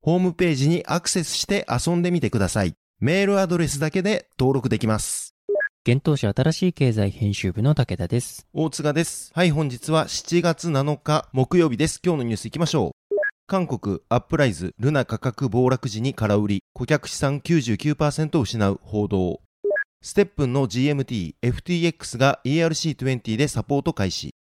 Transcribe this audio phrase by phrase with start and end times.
[0.00, 2.74] ホームページにアクセスして遊んでみてください。
[3.00, 5.34] メールアドレスだけで登録できます。
[5.86, 8.46] 現当社新しい経済編集部の武田です。
[8.52, 9.30] 大塚です。
[9.34, 12.00] はい、本日は7月7日木曜日です。
[12.04, 12.98] 今日のニュース行きましょう。
[13.48, 19.40] 韓国アップライズルナ価格暴落時に空売り顧客資産99%失う報道
[20.02, 24.34] ステップンの GMT FTX が ERC20 でサポート開始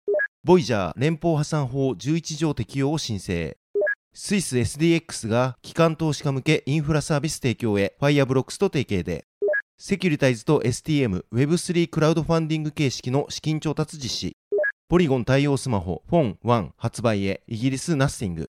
[0.42, 3.56] ボイジャー連邦破産法11条適用を申請
[4.18, 9.26] スイス SDX が機関投資家向けインフラサービス提供へ Fireblocks と提携で。
[9.76, 14.36] セキュリタイズと STM Web3 クラウドファンディング形式の資金調達実施。
[14.88, 18.48] ポリゴン対応スマホフォン1発売へイギリスナッシング。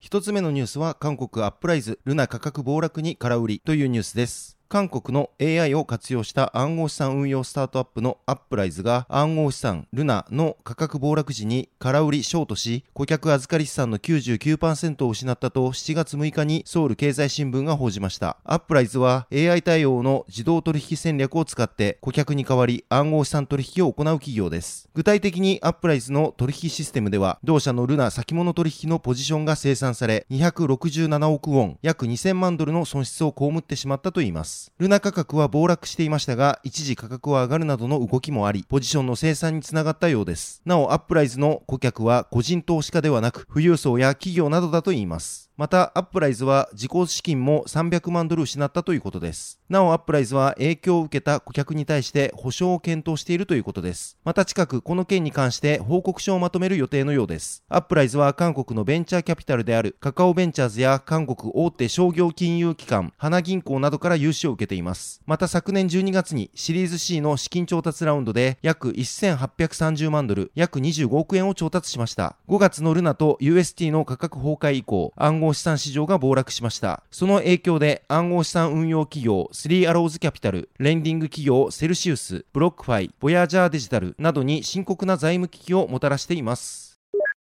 [0.00, 4.55] 一つ目のニュースは韓国アップライズルナ価格暴落に空売りというニュースです。
[4.68, 18.38] 韓国の AI を活用した暗号資産運用スタートアップのアップライズが暗号資産ルナの価格暴落時に空売りショートし顧客預かり資産の99%を失ったと7月6日にソウル経済新聞が報じました。
[18.42, 24.88] アップライズは AI 対応の自動取引戦略を使って顧客に代わり暗号資産取引を行う企業です。
[24.94, 34.55] 具体的にアップライズの取引システムでは同社のルナ先物取引のポジションが生産され267億ウォン約2000万ドルの損失を被ってしまったといいます。
[34.78, 40.62] ルナ価格は暴落していましたが、一時価格は上がるなどの動きもあり、ポジションの生産につながったようです。
[40.64, 45.50] なお、アップライズの顧客は個人投資家ではなく、富裕層や企業などだといいます。
[45.56, 49.58] また、アップライズは自己資金も300万ドル失ったということです。
[49.68, 54.16] なお、アップライズは影響を受けた顧客に対して保証を検討しているということです。
[54.24, 57.64] また近く、この件に関して報告書をまとめる予定のようです。
[57.68, 65.20] アップライズは韓国のベンチャーキャピタルであるカカオベンチャーズや韓国大手商業金融機関、花銀行などから融資を受けています。
[65.26, 72.36] また昨年12月にシリーズ C の資金調達ラウンドで約1830万ドル、約25億円を調達しました。
[72.48, 77.02] 5月の LUNA と UST の価格崩壊以降、暗号資産市場が暴落しました。
[77.10, 86.95] その影響で暗号資産運用企業スリーアローズキャピタル、レンディング企業セルシウス、ブロックファイ、ボヤージャーデジタルなどに深刻な財務危機をもたらしています。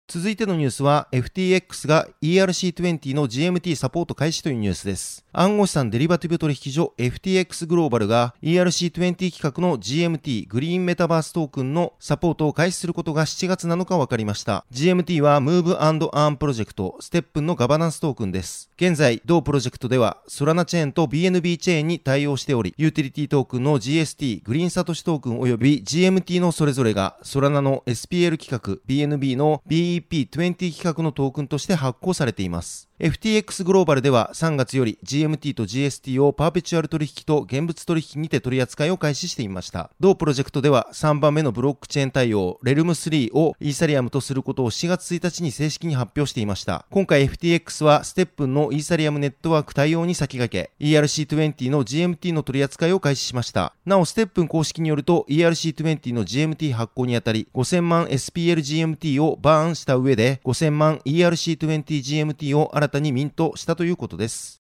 [0.06, 5.24] 続いてのニュースは FTX が ERC20 の GMT サポート開始というニュースです。
[5.32, 14.66] 暗号資産デリバティブ取引所 FTX グローバルが ERC20 企画の GMT グリーンメタバーストークンのサポートを開始することが7月7日分かりました。
[14.70, 18.70] GMT は Move Arm プロジェクト STEPN のガバナンストークンです。
[18.76, 32.88] 現在、同プロジェクトではソラナチェーンと BNB チェーンに対応しており、ユーティリティトークンの GST グリーンサトシトークン及び GMT のそれぞれがソラナの SPL 企画 BNB の BE EP20 規格のトークンとして発行されています。
[33.04, 39.90] FTX グローバルでは3月より GMT と GST をパーペチュアル取引と現物取引にて取り扱いを開始していました。
[40.00, 46.86] 同プロジェクトでは3番目のブロックチェーン対応、レルム3をイーサリアムとすることを7月1日に正式に発表していました。
[46.90, 53.74] 今回 FTX はステップンのイーサリアムネットワーク対応に先駆け、ERC20 の GMT の取り扱いを開始しました。
[53.84, 64.64] なお、ステップン公式によると ERC20 の GMT 発行にあたり5000万 SPLGMT をバーンした上で5000万 ERC20GMT を新たにミントしたということです。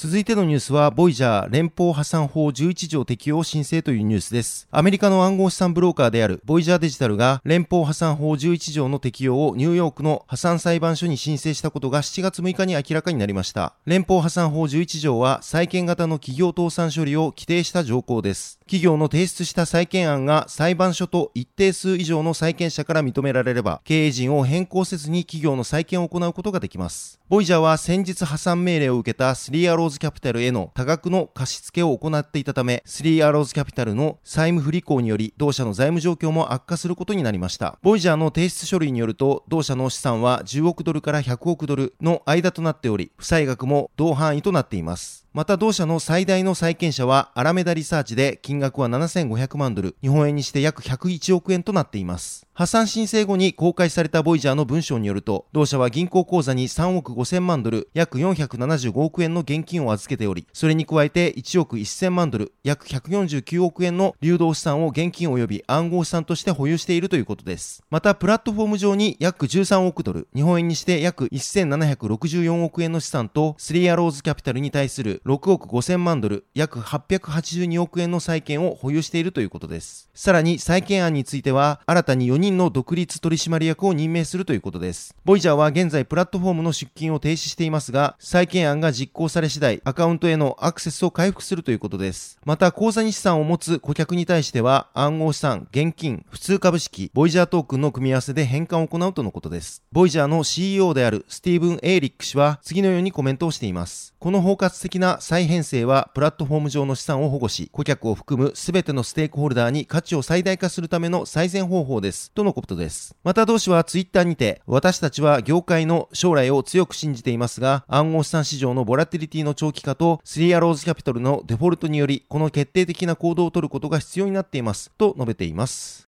[0.00, 4.68] 続いてのニュースは、ボイジャー連邦破産法11条適用申請というニュースです。
[4.70, 13.74] アメリカの暗号資産ブローカーであるボイジャーデジタルが連邦破産法11条の適用をニューヨークの破産裁判所に申請したことが7月6日に明らかになりました。
[13.86, 18.57] 連邦破産法11条は債権型の企業倒産処理を規定した条項です。
[18.68, 27.18] 企業の提出した債権案が裁判所と一定数以上の債権者から認められれば、経営陣を変更せずに企業の債権を行うことができます。
[27.30, 37.78] ボイジャーは先日破産命令を受けたスリーアローズキャピタルへの多額の貸し付けを行っていたため、スリーアローズキャピタルの債務不履行により、同社の財務状況も悪化することになりました。
[37.80, 45.27] ボイジャーの提出書類によると、同社の資産は10億ドルから100億ドルの間となっており、負債額も同範囲となっています。
[45.38, 52.47] また同社の最大の債権者はアラメダリサーチで金額は7500万ドル、日本円にして約101億円となっています。
[52.58, 67.84] 破産申請後に公開されたボイジャーの文章によると、同社は銀行口座に3億5000万ドル、約475億円の現金を預けており、それに加えて1億1000万ドル、約149億円の流動資産を現金及び暗号資産として保有しているということです。
[67.90, 80.10] また、プラットフォーム上に約13億ドル、日本円にして約1764億円の資産と、スリーアローズキャピタルに対する6億5000万ドル、約882億円の債権を保有しているということです。
[80.12, 85.14] さらに、再建案については、新たに4人の独立取締役を任命するということです。
[85.24, 92.38] ボイジャーは現在プラットフォームの出金を停止していますが、再建案が実行され次第、アカウントへのアクセスを回復するということです。
[92.44, 99.82] また、口座に資産を持つ顧客に対しては、暗号資産、現金、普通株式、ボイジャートークンの組み合わせで返還を行うとのことです。
[99.92, 104.14] ボイジャーの CEO であるスティーブン・エイリック氏は、次のようにコメントをしています。
[104.20, 112.32] この包括的な再編成は、プラットフォーム上の資産を保護し、顧客を含む全てのステークホルダーに価値を最大化するための最善方法です。
[112.32, 113.14] とのことです。
[113.22, 124.90] また同氏はツイッターにて、私たちは業界の将来を強く信じていますが、暗号資産市場のボラティリティの長期化と、スリーアローズキャピタルのデフォルトにより、この決定的な行動を取ることが必要になっています。
[124.98, 126.07] と述べています。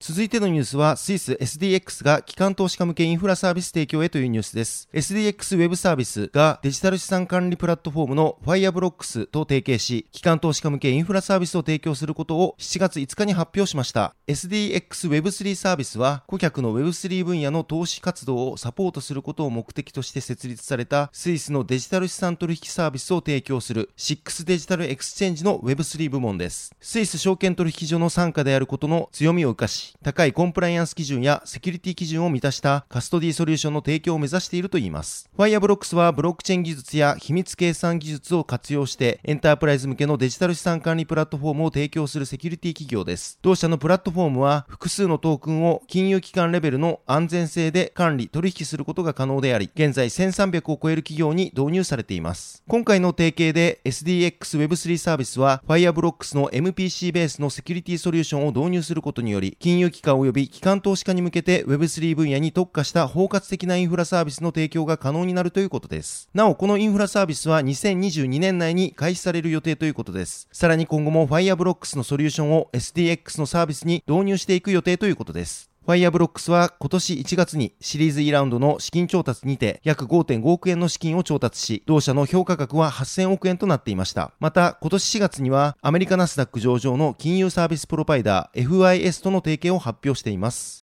[0.00, 4.88] 続いてのニュースは、スイス SDX が機関投資家向けインフラサービス提供へというニュースです。
[4.94, 14.14] SDX ウェブサービスがデジタル資産管理プラットフォームの Fireblocks と提携し、機関投資家向けインフラサービスを提供することを7月5日に発表しました。
[14.28, 26.72] SDX Web3 サービスは、顧客の Web3 分野の投資活動をサポートすることを目的として設立されたスイスのデジタル資産取引サービスを提供する SIX デジタルエクスチェンジの Web3 部門です。
[26.80, 35.28] スイス証券取引所の傘下であることの強みを生かし、高いコンプライアンス基準やセキュリティ基準を満たしたカストディソリューションの提供を目指しているといいます。
[35.36, 43.38] Fireblocks はブロックチェーン技術や秘密計算技術を活用してエンタープライズ向けのデジタル資産管理プラットフォームを提供するセキュリティ企業です。
[43.42, 52.62] 同社のプラットフォームは複数のトークンを金融機関レベルの安全性で管理、取引することが可能であり、現在1300を超える企業に導入されています。
[52.68, 66.28] 今回の提携で SDX Web3 サービスは Fireblocks の MPC ベースのセキュリティソリューションを導入することにより、金融機関及び機関投資家に向けて Web3 分野に特化した包括的なインフラサービスの提供が可能になるということです。
[66.34, 70.48] なお、このインフラサービスは2022年内に開始される予定ということです。
[70.52, 75.70] さらに今後も Fireblocks のソリューションを SDX のサービスに導入していく予定ということです。
[75.88, 84.32] Fireblocks は今年1月にシリーズ E ラウンドの資金調達にて約5.5億円の資金を調達し、同社の評価額は8000億円となっていました。
[84.38, 90.87] また、今年4月にはアメリカナスダック上場の金融サービスプロバイダー FIS との提携を発表しています。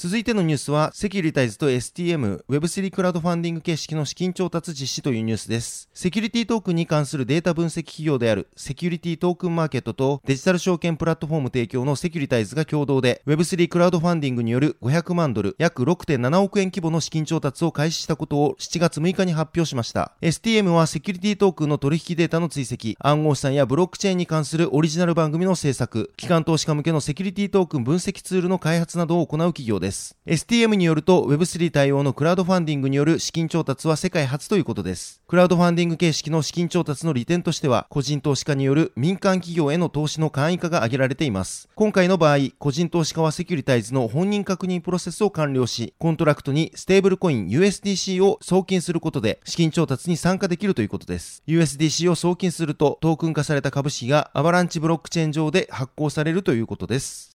[0.00, 5.90] 続いてのニュースは、セキュリタイズと STM、Web3 クラウドファンディング形式の資金調達実施というニュースです。
[5.92, 20.12] セキュリティトークンに関するデータ分析企業であるセキュリティトークンマーケットとデジタル証券プラットフォーム提供のセキュリタイズが共同で Web3 クラウドファンディングによる500万ドル約6.7億円規模の資金調達を開始したことを7月6日に発表しました。
[20.22, 29.87] STM はセキュリティトークンの取引データの追跡、暗号資産やブロックチェーンに関するオリジナル番組の制作、機関投資家向けのセキュリティトークン分析ツールの開発などを行う企業です。
[29.88, 35.22] です STM によると Web3 対応のクラウドファンディングによる資金調達は世界初ということです。
[35.26, 41.68] クラウドファンディング形式の資金調達の利点としては、個人投資家による民間企業への投資の簡易化が挙げられています。
[41.74, 51.42] 今回の場合、個人投資家はセキュリタイズの本人確認プロセスを完了し、コントラクトにステーブルコイン USDC を送金することで資金調達に参加できるということです。
[51.46, 57.37] USDC を送金するとトークン化された株式がアバランチブロックチェーン上で発行されるということです。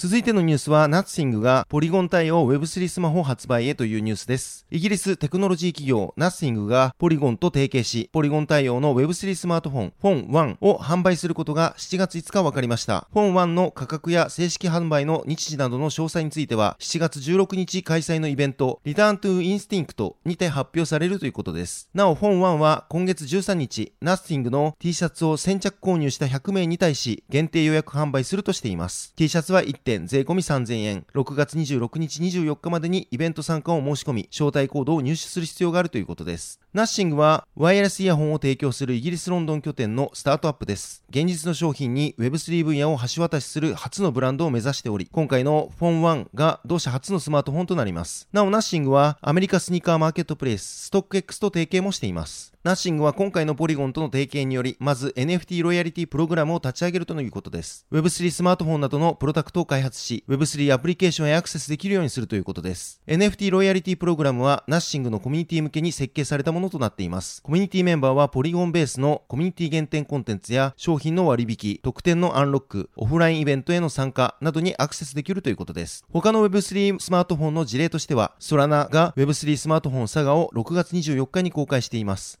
[0.00, 4.64] 続いてのニュースは、ナッシングがポリゴン対応 Web3 スマホ発売へというニュースです。
[4.70, 13.08] イギリステクノロジー企業ナッシングがポリゴンと提携し、ポリゴン対応の Web3 スマートフォン、フォン1を販売することが7月5日分かりました。
[13.12, 21.90] フォン1の価格や正式販売の日時などの詳細については、7月16日開催のイベント、 Return to Instinct にて発表されるということです。
[21.92, 29.12] なお、フォン1は今月13日、ナッシングの T シャツを先着購入した100名に対し、限定予約販売するとしています。
[29.16, 36.60] T シャツは1点税込3000円、6月26日24日までにイベント参加を申し込み、招待コードを入手する必要があるということです。
[36.74, 41.02] ナッシングは、ワイヤレスイヤホンを提供するイギリスロンドン拠点のスタートアップです。
[41.08, 48.28] 現実の商品に Web3 分野を橋渡しする初のブランドを目指しており、今回のフォン1が同社初のスマートフォンとなります。
[48.34, 52.52] なお、ナッシングはアメリカスニーカーマーケットプレイス、ストック X と提携もしています。
[52.64, 57.86] ナッシングは今回のポリゴンとの提携により、まず NFT ロイヤリティプログラムを立ち上げるということです。
[57.90, 63.00] Web3 スマートフォンなどのプロダクトを開発し、Web3 アプリケーションへアクセスできるようにするということです。
[63.06, 67.42] NFT ロイヤリティプログラムは、ナッシングのコミュニティ向けに設計されたもののとなっています。
[67.42, 76.04] コミュニティメンバーはポリゴンベースのコミュニティ限定コンテンツや商品の割引、特典のアンロック、オフラインイベントへの参加などにアクセスできるということです。
[76.12, 82.40] 他の Web3 スマートフォンの事例としては、ソラナが Web3 スマートフォンサガを6月24日に公開しています。